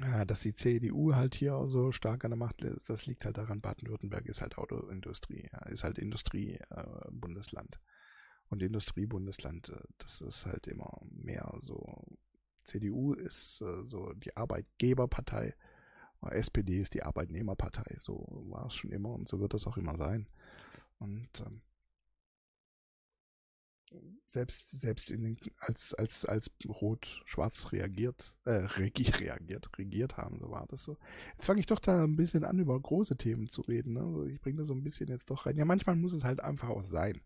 [0.00, 3.36] ja, dass die CDU halt hier so stark an der Macht ist, das liegt halt
[3.36, 7.74] daran, Baden-Württemberg ist halt Autoindustrie, ist halt Industriebundesland.
[7.74, 12.04] Äh, und Industriebundesland, äh, das ist halt immer mehr so.
[12.64, 15.54] CDU ist äh, so die Arbeitgeberpartei,
[16.22, 17.98] SPD ist die Arbeitnehmerpartei.
[18.00, 20.28] So war es schon immer und so wird es auch immer sein.
[20.98, 21.62] Und ähm,
[24.26, 30.66] selbst, selbst in den, als, als, als Rot-Schwarz reagiert, äh, reagiert, regiert haben, so war
[30.68, 30.98] das so.
[31.32, 33.94] Jetzt fange ich doch da ein bisschen an, über große Themen zu reden.
[33.94, 34.00] Ne?
[34.00, 35.56] Also ich bringe da so ein bisschen jetzt doch rein.
[35.56, 37.20] Ja, manchmal muss es halt einfach auch sein.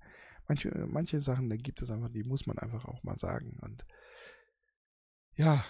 [0.49, 3.59] Manche, manche Sachen, da gibt es einfach, die muss man einfach auch mal sagen.
[3.63, 3.87] Und
[5.37, 5.65] ja,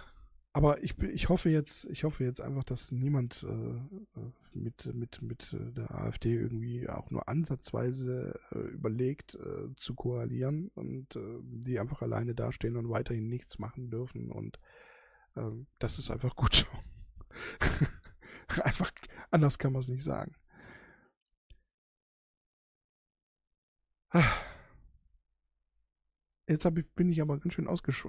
[0.54, 3.76] aber ich, ich hoffe jetzt, ich hoffe jetzt einfach, dass niemand äh,
[4.20, 10.70] äh mit, mit, mit der AfD irgendwie auch nur ansatzweise äh, überlegt äh, zu koalieren
[10.76, 14.30] und äh, die einfach alleine dastehen und weiterhin nichts machen dürfen.
[14.30, 14.60] Und
[15.36, 16.66] ähm, das ist einfach gut so.
[18.62, 18.92] einfach
[19.32, 20.36] anders kann man es nicht sagen.
[26.46, 28.06] Jetzt ich, bin ich aber ganz schön ausgesch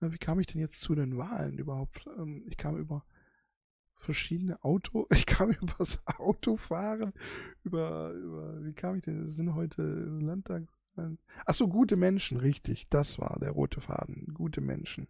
[0.00, 2.06] ausgeschwenkt wie kam ich denn jetzt zu den Wahlen überhaupt?
[2.18, 3.04] Ähm, ich kam über
[3.96, 7.12] verschiedene Auto, ich kam über das Autofahren,
[7.64, 9.28] über, über, wie kam ich denn?
[9.28, 10.64] Sind heute Landtag.
[11.46, 15.06] Ach so, gute Menschen, richtig, das war der rote Faden, gute Menschen.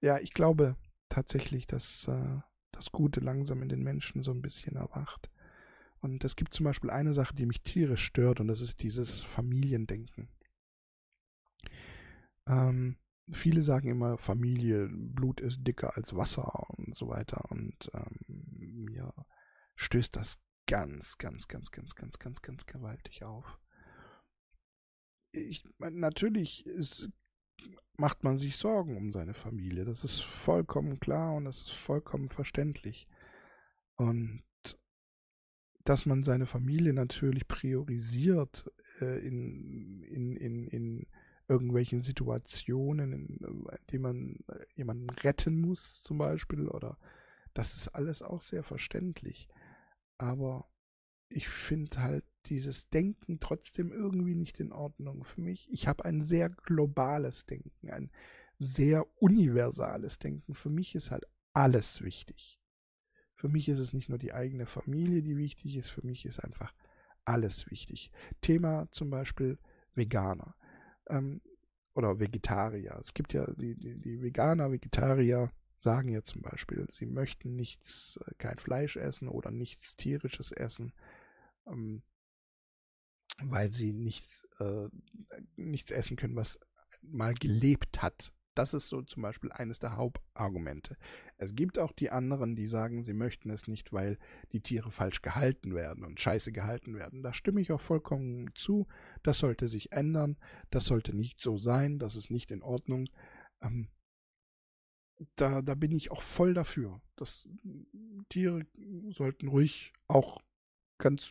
[0.00, 0.76] Ja, ich glaube
[1.10, 2.40] tatsächlich, dass äh,
[2.72, 5.30] das Gute langsam in den Menschen so ein bisschen erwacht.
[6.00, 9.20] Und es gibt zum Beispiel eine Sache, die mich tierisch stört, und das ist dieses
[9.20, 10.28] Familiendenken.
[12.46, 12.96] Ähm,
[13.32, 17.50] viele sagen immer, Familie, Blut ist dicker als Wasser und so weiter.
[17.50, 18.16] Und ähm,
[18.58, 19.12] mir
[19.76, 23.58] stößt das ganz, ganz, ganz, ganz, ganz, ganz, ganz gewaltig auf.
[25.32, 27.10] Ich, natürlich ist,
[27.96, 29.84] macht man sich Sorgen um seine Familie.
[29.84, 33.08] Das ist vollkommen klar und das ist vollkommen verständlich.
[33.96, 34.42] Und
[35.84, 41.06] dass man seine Familie natürlich priorisiert äh, in, in, in, in
[41.48, 46.98] irgendwelchen Situationen, in, in denen man äh, jemanden retten muss, zum Beispiel, oder
[47.54, 49.48] das ist alles auch sehr verständlich.
[50.18, 50.68] Aber
[51.28, 55.68] ich finde halt dieses Denken trotzdem irgendwie nicht in Ordnung für mich.
[55.70, 58.10] Ich habe ein sehr globales Denken, ein
[58.58, 60.54] sehr universales Denken.
[60.54, 62.60] Für mich ist halt alles wichtig.
[63.34, 66.40] Für mich ist es nicht nur die eigene Familie, die wichtig ist, für mich ist
[66.40, 66.74] einfach
[67.24, 68.10] alles wichtig.
[68.40, 69.58] Thema zum Beispiel
[69.94, 70.56] Veganer
[71.08, 71.40] ähm,
[71.94, 72.96] oder Vegetarier.
[73.00, 78.18] Es gibt ja die, die, die Veganer, Vegetarier sagen ja zum Beispiel, sie möchten nichts,
[78.26, 80.92] äh, kein Fleisch essen oder nichts tierisches essen,
[81.66, 82.02] ähm,
[83.42, 84.88] weil sie nichts, äh,
[85.56, 86.58] nichts essen können, was
[87.02, 88.32] mal gelebt hat.
[88.54, 90.96] Das ist so zum Beispiel eines der Hauptargumente.
[91.36, 94.18] Es gibt auch die anderen, die sagen, sie möchten es nicht, weil
[94.52, 97.22] die Tiere falsch gehalten werden und scheiße gehalten werden.
[97.22, 98.88] Da stimme ich auch vollkommen zu.
[99.22, 100.36] Das sollte sich ändern.
[100.70, 101.98] Das sollte nicht so sein.
[101.98, 103.08] Das ist nicht in Ordnung.
[103.60, 103.88] Ähm,
[105.36, 107.00] da, da bin ich auch voll dafür.
[107.16, 107.48] Das,
[108.28, 108.66] Tiere
[109.10, 110.40] sollten ruhig auch
[110.98, 111.30] ganz,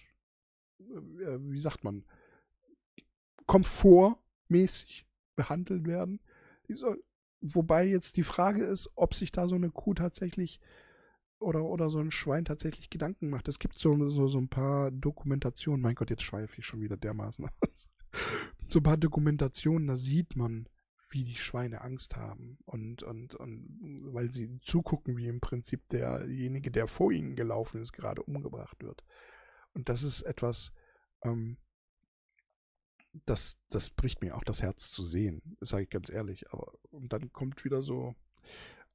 [0.79, 2.05] äh, wie sagt man,
[3.45, 6.19] komfortmäßig behandelt werden.
[6.69, 7.01] Soll,
[7.39, 10.59] wobei jetzt die Frage ist, ob sich da so eine Kuh tatsächlich
[11.39, 13.47] oder, oder so ein Schwein tatsächlich Gedanken macht.
[13.47, 16.97] Es gibt so, so, so ein paar Dokumentationen, mein Gott, jetzt schweife ich schon wieder
[16.97, 17.87] dermaßen aus.
[18.67, 20.67] so ein paar Dokumentationen, da sieht man,
[21.09, 23.79] wie die Schweine Angst haben und, und, und
[24.13, 29.05] weil sie zugucken, wie im Prinzip derjenige, der vor ihnen gelaufen ist, gerade umgebracht wird.
[29.73, 30.73] Und das ist etwas,
[31.23, 31.57] ähm,
[33.25, 36.51] das, das bricht mir auch das Herz zu sehen, sage ich ganz ehrlich.
[36.51, 38.15] Aber und dann kommt wieder so,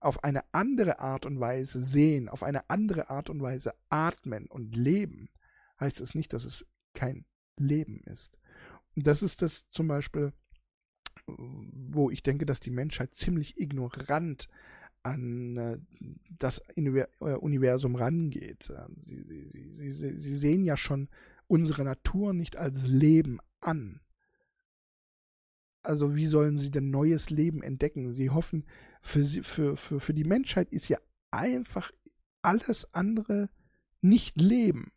[0.00, 4.74] auf eine andere Art und Weise sehen, auf eine andere Art und Weise atmen und
[4.74, 5.28] leben,
[5.78, 7.24] heißt es nicht, dass es kein
[7.56, 8.38] Leben ist.
[8.96, 10.32] Und das ist das zum Beispiel,
[11.26, 14.48] wo ich denke, dass die Menschheit ziemlich ignorant
[15.02, 15.78] an äh,
[16.38, 18.72] das äh, Universum rangeht.
[18.98, 21.08] Sie, sie, sie, sie, sehen ja schon
[21.46, 24.00] unsere Natur nicht als Leben an.
[25.82, 28.12] Also wie sollen sie denn neues Leben entdecken?
[28.12, 28.66] Sie hoffen,
[29.00, 30.98] für, sie, für, für, für die Menschheit ist ja
[31.30, 31.90] einfach
[32.42, 33.48] alles andere
[34.02, 34.92] nicht Leben,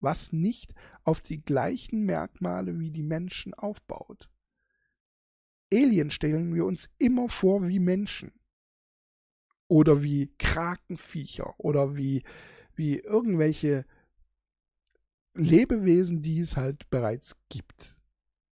[0.00, 4.30] was nicht auf die gleichen Merkmale wie die Menschen aufbaut.
[5.72, 8.32] Alien stellen wir uns immer vor wie Menschen.
[9.68, 12.22] Oder wie Krakenviecher oder wie,
[12.76, 13.84] wie irgendwelche
[15.34, 17.95] Lebewesen, die es halt bereits gibt.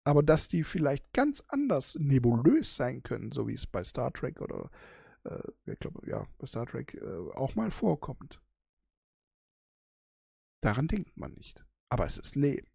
[0.04, 4.42] Aber dass die vielleicht ganz anders nebulös sein können, so wie es bei Star Trek
[4.42, 4.70] oder
[5.24, 8.42] äh, ich glaube, ja, bei Star Trek äh, auch mal vorkommt.
[10.62, 11.66] Daran denkt man nicht.
[11.90, 12.68] Aber es ist Leben.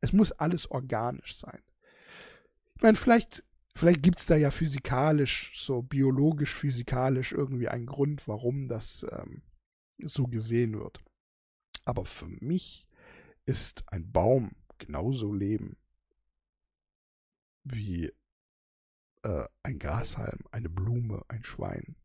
[0.00, 1.62] Es muss alles organisch sein.
[2.76, 3.44] Ich meine, vielleicht
[3.76, 9.42] Vielleicht gibt es da ja physikalisch, so biologisch, physikalisch irgendwie einen Grund, warum das ähm,
[9.98, 11.02] so gesehen wird.
[11.84, 12.86] Aber für mich
[13.46, 15.76] ist ein Baum genauso Leben
[17.64, 18.12] wie
[19.22, 21.96] äh, ein Grashalm, eine Blume, ein Schwein.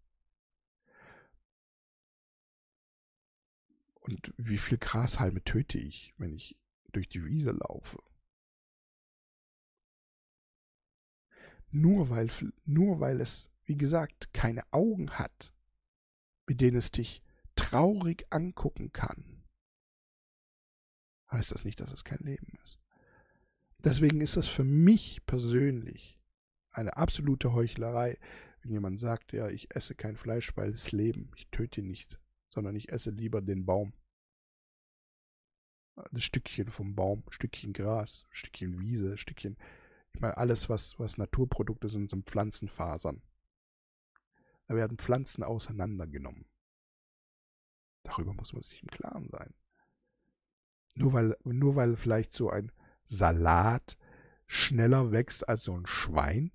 [4.02, 6.58] Und wie viel Grashalme töte ich, wenn ich
[6.92, 8.00] durch die Wiese laufe?
[11.72, 12.30] nur weil,
[12.66, 15.54] nur weil es, wie gesagt, keine Augen hat,
[16.48, 17.24] mit denen es dich
[17.56, 19.44] traurig angucken kann,
[21.32, 22.80] heißt das nicht, dass es kein Leben ist.
[23.84, 26.20] Deswegen ist das für mich persönlich
[26.72, 28.18] eine absolute Heuchlerei,
[28.62, 32.20] wenn jemand sagt, ja, ich esse kein Fleisch, weil es Leben, ich töte ihn nicht,
[32.50, 33.94] sondern ich esse lieber den Baum.
[35.96, 39.58] Ein Stückchen vom Baum, Stückchen Gras, Stückchen Wiese, Stückchen,
[40.14, 43.22] ich meine, alles, was, was Naturprodukte sind, sind Pflanzenfasern.
[44.68, 46.46] Da werden Pflanzen auseinandergenommen.
[48.04, 49.54] Darüber muss man sich im Klaren sein.
[50.96, 52.72] Nur weil, nur weil vielleicht so ein
[53.10, 53.98] Salat
[54.46, 56.52] schneller wächst als so ein Schwein,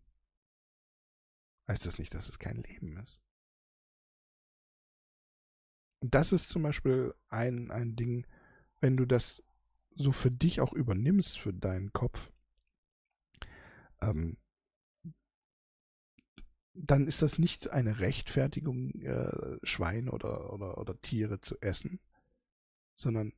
[1.69, 3.23] heißt das nicht, dass es kein Leben ist.
[6.01, 8.27] Und das ist zum Beispiel ein, ein Ding,
[8.81, 9.43] wenn du das
[9.97, 12.33] so für dich auch übernimmst, für deinen Kopf,
[14.01, 14.37] ähm,
[16.75, 22.01] dann ist das nicht eine Rechtfertigung, äh, Schwein oder, oder, oder Tiere zu essen,
[22.97, 23.33] sondern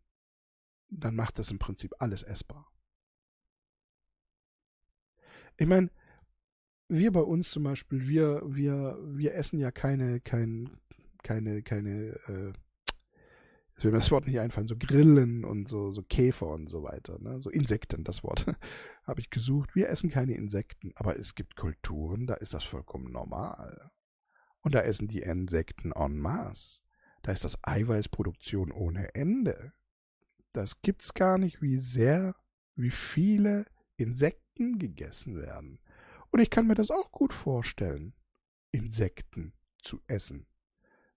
[0.89, 2.73] dann macht das im Prinzip alles essbar.
[5.59, 5.91] Ich meine,
[6.89, 10.71] wir bei uns zum Beispiel, wir, wir, wir essen ja keine, kein,
[11.23, 12.53] keine, keine, äh,
[13.75, 16.83] es will mir das Wort nicht einfallen, so Grillen und so, so Käfer und so
[16.83, 17.41] weiter, ne?
[17.41, 18.47] so Insekten, das Wort
[19.05, 19.75] habe ich gesucht.
[19.75, 23.91] Wir essen keine Insekten, aber es gibt Kulturen, da ist das vollkommen normal.
[24.61, 26.81] Und da essen die Insekten en masse.
[27.23, 29.73] Da ist das Eiweißproduktion ohne Ende.
[30.53, 32.35] Das gibt's gar nicht, wie sehr,
[32.77, 33.67] wie viele
[33.97, 35.79] Insekten gegessen werden.
[36.31, 38.13] Und ich kann mir das auch gut vorstellen,
[38.73, 40.47] Insekten zu essen.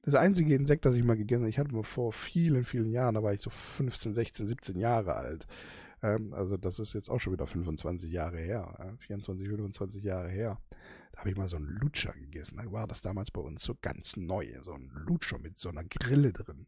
[0.02, 3.16] Das einzige Insekt, das ich mal gegessen habe, ich hatte mal vor vielen, vielen Jahren,
[3.16, 5.46] da war ich so 15, 16, 17 Jahre alt.
[6.02, 10.30] Ähm, also das ist jetzt auch schon wieder 25 Jahre her, äh, 24, 25 Jahre
[10.30, 10.62] her.
[11.12, 12.58] Da habe ich mal so einen Lutscher gegessen.
[12.58, 15.84] Da war das damals bei uns so ganz neu, so ein Lutscher mit so einer
[15.84, 16.68] Grille drin.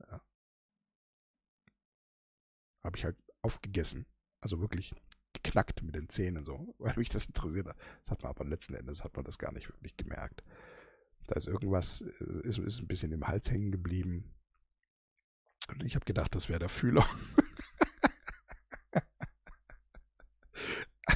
[0.00, 0.22] Ja.
[2.82, 4.06] Habe ich halt aufgegessen.
[4.40, 4.94] Also wirklich
[5.34, 7.76] geknackt mit den Zähnen so, weil mich das interessiert hat.
[8.02, 10.42] Das hat man aber letzten Endes hat man das gar nicht wirklich gemerkt.
[11.26, 14.34] Da ist irgendwas, äh, ist, ist ein bisschen im Hals hängen geblieben.
[15.68, 17.06] Und ich habe gedacht, das wäre der Fühler.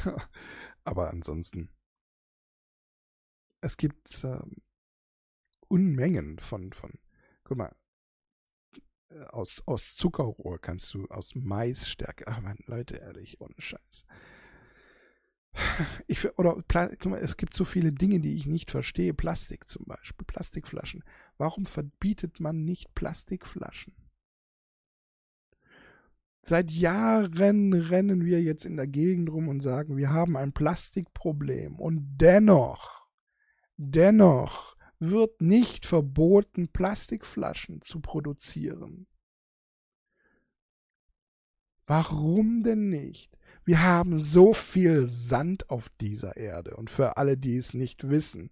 [0.85, 1.69] aber ansonsten,
[3.61, 4.57] es gibt ähm,
[5.69, 6.99] Unmengen von, von,
[7.45, 7.88] guck mal, äh,
[9.31, 14.07] aus, aus Zuckerrohr kannst du, aus Maisstärke, ach man, Leute, ehrlich, ohne Scheiß.
[16.07, 19.12] Ich, oder guck mal, es gibt so viele Dinge, die ich nicht verstehe.
[19.12, 21.03] Plastik zum Beispiel, Plastikflaschen.
[21.37, 23.94] Warum verbietet man nicht Plastikflaschen?
[26.42, 31.77] Seit Jahren rennen wir jetzt in der Gegend rum und sagen, wir haben ein Plastikproblem.
[31.77, 33.09] Und dennoch,
[33.77, 39.07] dennoch wird nicht verboten, Plastikflaschen zu produzieren.
[41.87, 43.39] Warum denn nicht?
[43.65, 46.77] Wir haben so viel Sand auf dieser Erde.
[46.77, 48.51] Und für alle, die es nicht wissen,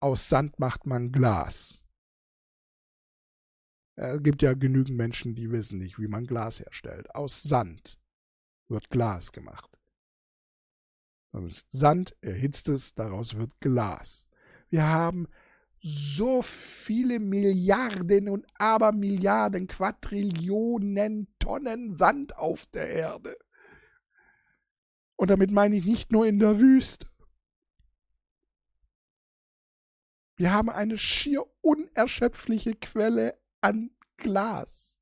[0.00, 1.82] aus Sand macht man Glas.
[3.94, 7.14] Es gibt ja genügend Menschen, die wissen nicht, wie man Glas herstellt.
[7.14, 7.98] Aus Sand
[8.68, 9.70] wird Glas gemacht.
[11.68, 14.28] Sand erhitzt es, daraus wird Glas.
[14.70, 15.28] Wir haben
[15.82, 23.34] so viele Milliarden und Abermilliarden, Quadrillionen Tonnen Sand auf der Erde.
[25.16, 27.06] Und damit meine ich nicht nur in der Wüste.
[30.36, 34.98] Wir haben eine schier unerschöpfliche Quelle an Glas.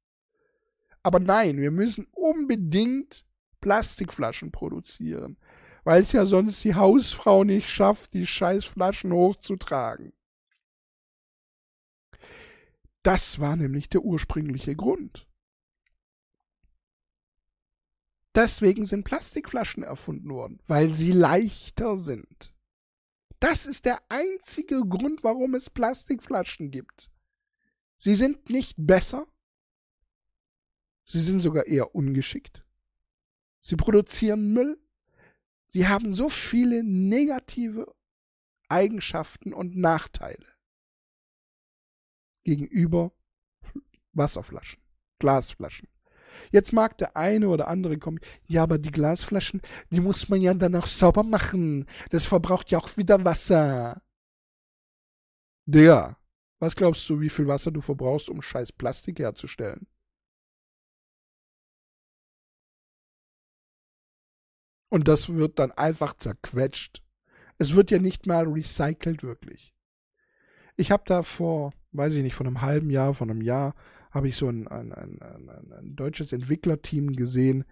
[1.02, 3.24] Aber nein, wir müssen unbedingt
[3.60, 5.38] Plastikflaschen produzieren,
[5.84, 10.12] weil es ja sonst die Hausfrau nicht schafft, die Scheißflaschen hochzutragen.
[13.02, 15.26] Das war nämlich der ursprüngliche Grund.
[18.34, 22.54] Deswegen sind Plastikflaschen erfunden worden, weil sie leichter sind.
[23.40, 27.10] Das ist der einzige Grund, warum es Plastikflaschen gibt.
[27.96, 29.26] Sie sind nicht besser,
[31.04, 32.64] sie sind sogar eher ungeschickt.
[33.60, 34.78] Sie produzieren Müll.
[35.66, 37.94] Sie haben so viele negative
[38.68, 40.46] Eigenschaften und Nachteile
[42.44, 43.12] gegenüber
[44.12, 44.82] Wasserflaschen,
[45.18, 45.88] Glasflaschen.
[46.52, 49.60] Jetzt mag der eine oder andere kommen, ja, aber die Glasflaschen,
[49.90, 51.86] die muss man ja dann auch sauber machen.
[52.10, 54.02] Das verbraucht ja auch wieder Wasser.
[55.66, 56.16] Der,
[56.58, 59.86] was glaubst du, wie viel Wasser du verbrauchst, um scheiß Plastik herzustellen?
[64.88, 67.02] Und das wird dann einfach zerquetscht.
[67.58, 69.74] Es wird ja nicht mal recycelt wirklich.
[70.76, 73.74] Ich habe da vor, weiß ich nicht, von einem halben Jahr, von einem Jahr,
[74.10, 77.64] habe ich so ein, ein, ein, ein, deutsches Entwicklerteam gesehen.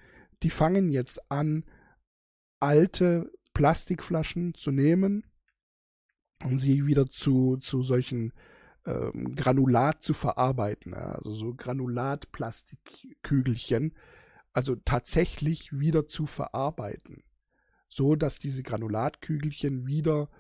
[0.43, 1.65] Die fangen jetzt an,
[2.61, 5.25] alte Plastikflaschen zu nehmen
[6.45, 8.33] und sie wieder zu, zu solchen
[8.87, 10.95] ähm, Granulat zu verarbeiten.
[10.95, 13.95] Also so Granulatplastikkügelchen,
[14.53, 17.25] also tatsächlich wieder zu verarbeiten.
[17.89, 20.31] So dass diese Granulatkügelchen wieder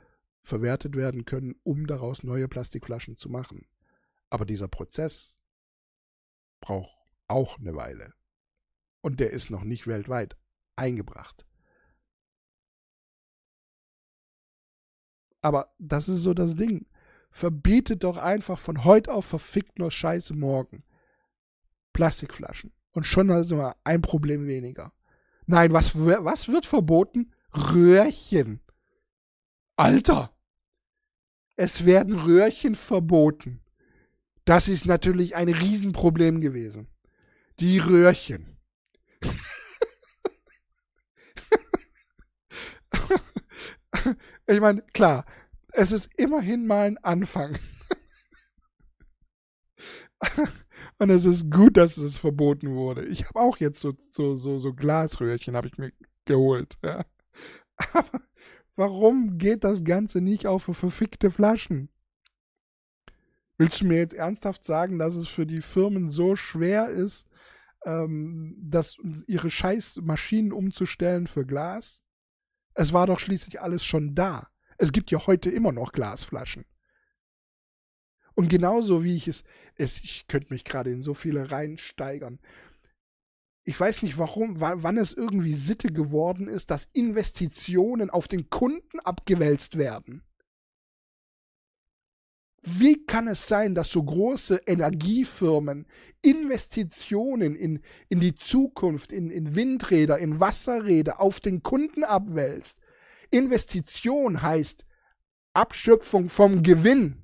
[0.42, 3.66] verwertet werden können, um daraus neue Plastikflaschen zu machen.
[4.30, 5.40] Aber dieser Prozess
[6.60, 8.14] braucht auch eine Weile.
[9.00, 10.36] Und der ist noch nicht weltweit
[10.76, 11.46] eingebracht.
[15.40, 16.86] Aber das ist so das Ding.
[17.30, 20.82] Verbietet doch einfach von heute auf verfickt nur Scheiße morgen.
[21.92, 22.72] Plastikflaschen.
[22.92, 24.92] Und schon hast du mal ein Problem weniger.
[25.46, 27.32] Nein, was, was wird verboten?
[27.52, 28.60] Röhrchen.
[29.78, 30.34] Alter.
[31.56, 33.60] Es werden Röhrchen verboten.
[34.44, 36.88] Das ist natürlich ein Riesenproblem gewesen.
[37.60, 38.58] Die Röhrchen.
[44.46, 45.26] Ich meine, klar,
[45.72, 47.58] es ist immerhin mal ein Anfang.
[50.98, 53.04] Und es ist gut, dass es verboten wurde.
[53.04, 55.92] Ich habe auch jetzt so, so, so, so Glasröhrchen habe ich mir
[56.24, 56.78] geholt.
[56.82, 57.04] Ja.
[57.92, 58.22] Aber
[58.78, 61.90] warum geht das Ganze nicht auf verfickte Flaschen?
[63.58, 67.28] Willst du mir jetzt ernsthaft sagen, dass es für die Firmen so schwer ist,
[67.84, 72.02] ähm, das, ihre scheiß Maschinen umzustellen für Glas?
[72.74, 74.48] Es war doch schließlich alles schon da.
[74.78, 76.64] Es gibt ja heute immer noch Glasflaschen.
[78.36, 79.42] Und genauso wie ich es,
[79.74, 82.38] es ich könnte mich gerade in so viele reinsteigern.
[83.68, 88.98] Ich weiß nicht warum, wann es irgendwie Sitte geworden ist, dass Investitionen auf den Kunden
[89.00, 90.22] abgewälzt werden.
[92.62, 95.86] Wie kann es sein, dass so große Energiefirmen
[96.22, 102.80] Investitionen in, in die Zukunft, in, in Windräder, in Wasserräder auf den Kunden abwälzt?
[103.30, 104.86] Investition heißt
[105.52, 107.22] Abschöpfung vom Gewinn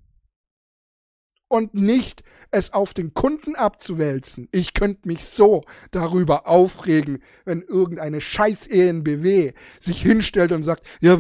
[1.49, 2.23] und nicht
[2.55, 4.49] es auf den Kunden abzuwälzen.
[4.53, 11.19] Ich könnte mich so darüber aufregen, wenn irgendeine scheiß ENBW sich hinstellt und sagt, ja,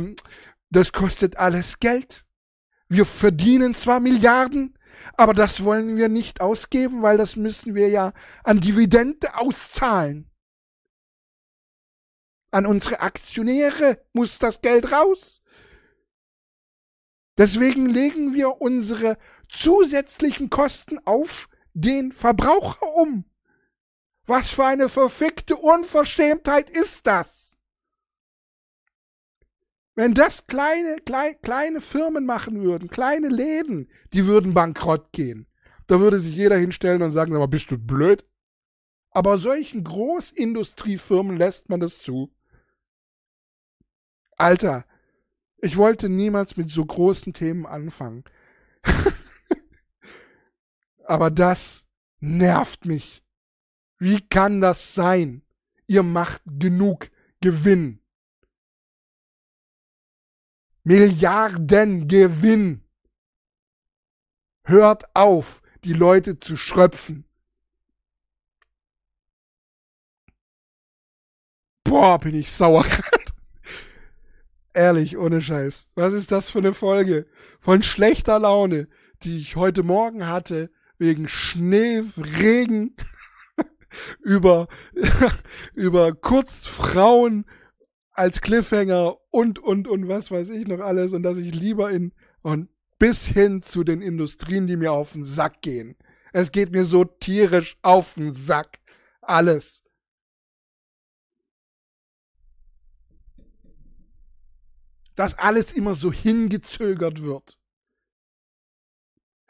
[0.71, 2.25] das kostet alles Geld.
[2.89, 4.79] Wir verdienen zwar Milliarden,
[5.17, 8.13] aber das wollen wir nicht ausgeben, weil das müssen wir ja
[8.45, 10.31] an Dividende auszahlen.
[12.51, 15.43] An unsere Aktionäre muss das Geld raus.
[17.37, 19.19] Deswegen legen wir unsere
[19.49, 23.25] zusätzlichen Kosten auf den Verbraucher um.
[24.27, 27.59] Was für eine verfickte Unverschämtheit ist das?
[29.95, 35.47] Wenn das kleine, klein, kleine Firmen machen würden, kleine Läden, die würden bankrott gehen.
[35.87, 38.25] Da würde sich jeder hinstellen und sagen, aber bist du blöd?
[39.11, 42.35] Aber solchen Großindustriefirmen lässt man das zu.
[44.37, 44.85] Alter,
[45.59, 48.25] ich wollte niemals mit so großen Themen anfangen.
[51.05, 51.87] aber das
[52.21, 53.23] nervt mich.
[53.99, 55.43] Wie kann das sein?
[55.87, 58.01] Ihr macht genug Gewinn.
[60.83, 62.85] Milliarden Gewinn.
[64.65, 67.25] Hört auf, die Leute zu schröpfen.
[71.85, 72.85] Boah, bin ich sauer
[74.75, 75.89] Ehrlich, ohne Scheiß.
[75.95, 77.27] Was ist das für eine Folge
[77.61, 78.89] von schlechter Laune,
[79.23, 80.71] die ich heute Morgen hatte,
[81.05, 82.97] wegen Schnee, Regen,
[84.23, 84.69] über,
[85.75, 87.45] über Kurzfrauen,
[88.15, 92.13] als Cliffhanger und, und, und was weiß ich noch alles und dass ich lieber in,
[92.43, 95.97] und bis hin zu den Industrien, die mir auf den Sack gehen.
[96.33, 98.81] Es geht mir so tierisch auf den Sack.
[99.21, 99.83] Alles.
[105.17, 107.61] Dass alles immer so hingezögert wird.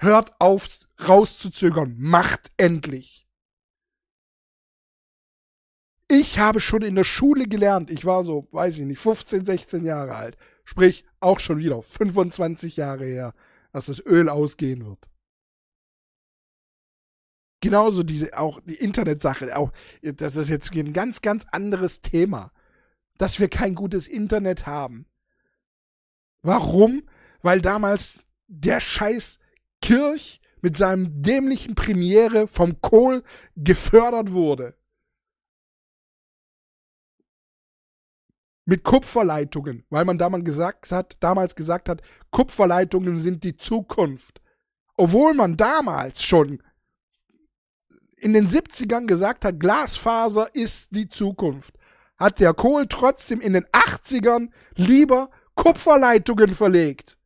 [0.04, 0.68] Hört auf,
[1.08, 1.96] rauszuzögern.
[1.98, 3.26] Macht endlich.
[6.10, 9.84] Ich habe schon in der Schule gelernt, ich war so, weiß ich nicht, 15, 16
[9.86, 10.36] Jahre alt.
[10.64, 13.34] Sprich, auch schon wieder 25 Jahre her,
[13.72, 15.10] dass das Öl ausgehen wird.
[17.60, 22.52] Genauso diese, auch die Internetsache, auch, das ist jetzt ein ganz, ganz anderes Thema.
[23.16, 25.06] Dass wir kein gutes Internet haben.
[26.42, 27.08] Warum?
[27.40, 29.38] Weil damals der Scheiß
[29.84, 33.22] Kirch mit seinem dämlichen Premiere vom Kohl
[33.54, 34.74] gefördert wurde.
[38.66, 44.40] mit Kupferleitungen, weil man damals gesagt hat, damals gesagt hat, Kupferleitungen sind die Zukunft.
[44.96, 46.62] Obwohl man damals schon
[48.16, 51.74] in den 70ern gesagt hat, Glasfaser ist die Zukunft,
[52.16, 57.18] hat der Kohl trotzdem in den 80ern lieber Kupferleitungen verlegt.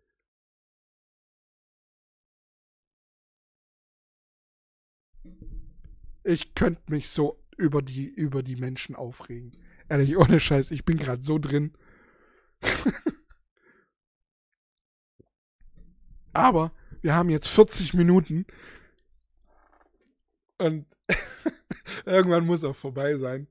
[6.29, 9.57] Ich könnte mich so über die, über die Menschen aufregen.
[9.89, 11.72] Ehrlich, ohne Scheiß, ich bin gerade so drin.
[16.35, 18.45] Aber wir haben jetzt 40 Minuten
[20.59, 20.85] und
[22.05, 23.47] irgendwann muss auch vorbei sein.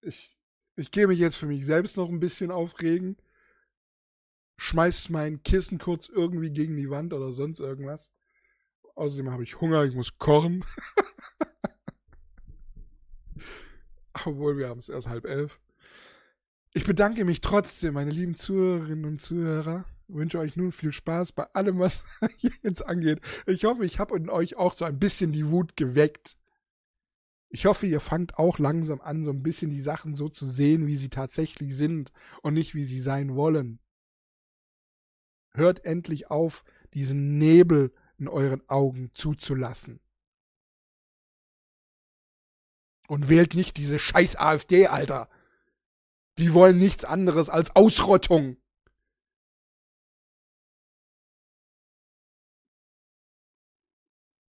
[0.00, 0.38] Ich,
[0.76, 3.16] ich gehe mich jetzt für mich selbst noch ein bisschen aufregen.
[4.58, 8.12] Schmeiß mein Kissen kurz irgendwie gegen die Wand oder sonst irgendwas.
[8.94, 10.64] Außerdem habe ich Hunger, ich muss kochen.
[14.24, 15.58] Obwohl wir haben es erst halb elf.
[16.72, 19.84] Ich bedanke mich trotzdem, meine lieben Zuhörerinnen und Zuhörer.
[20.08, 22.04] Wünsche euch nun viel Spaß bei allem, was
[22.62, 23.20] jetzt angeht.
[23.46, 26.36] Ich hoffe, ich habe in euch auch so ein bisschen die Wut geweckt.
[27.48, 30.86] Ich hoffe, ihr fangt auch langsam an, so ein bisschen die Sachen so zu sehen,
[30.88, 32.12] wie sie tatsächlich sind
[32.42, 33.78] und nicht, wie sie sein wollen.
[35.52, 40.00] Hört endlich auf, diesen Nebel in euren Augen zuzulassen.
[43.06, 45.28] Und wählt nicht diese scheiß AfD, Alter.
[46.38, 48.56] Die wollen nichts anderes als Ausrottung.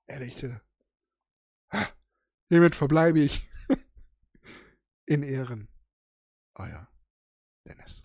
[0.08, 0.45] Ehrlich,
[2.49, 3.49] hiermit verbleibe ich
[5.06, 5.68] in Ehren.
[6.56, 6.88] Euer
[7.68, 8.05] Dennis.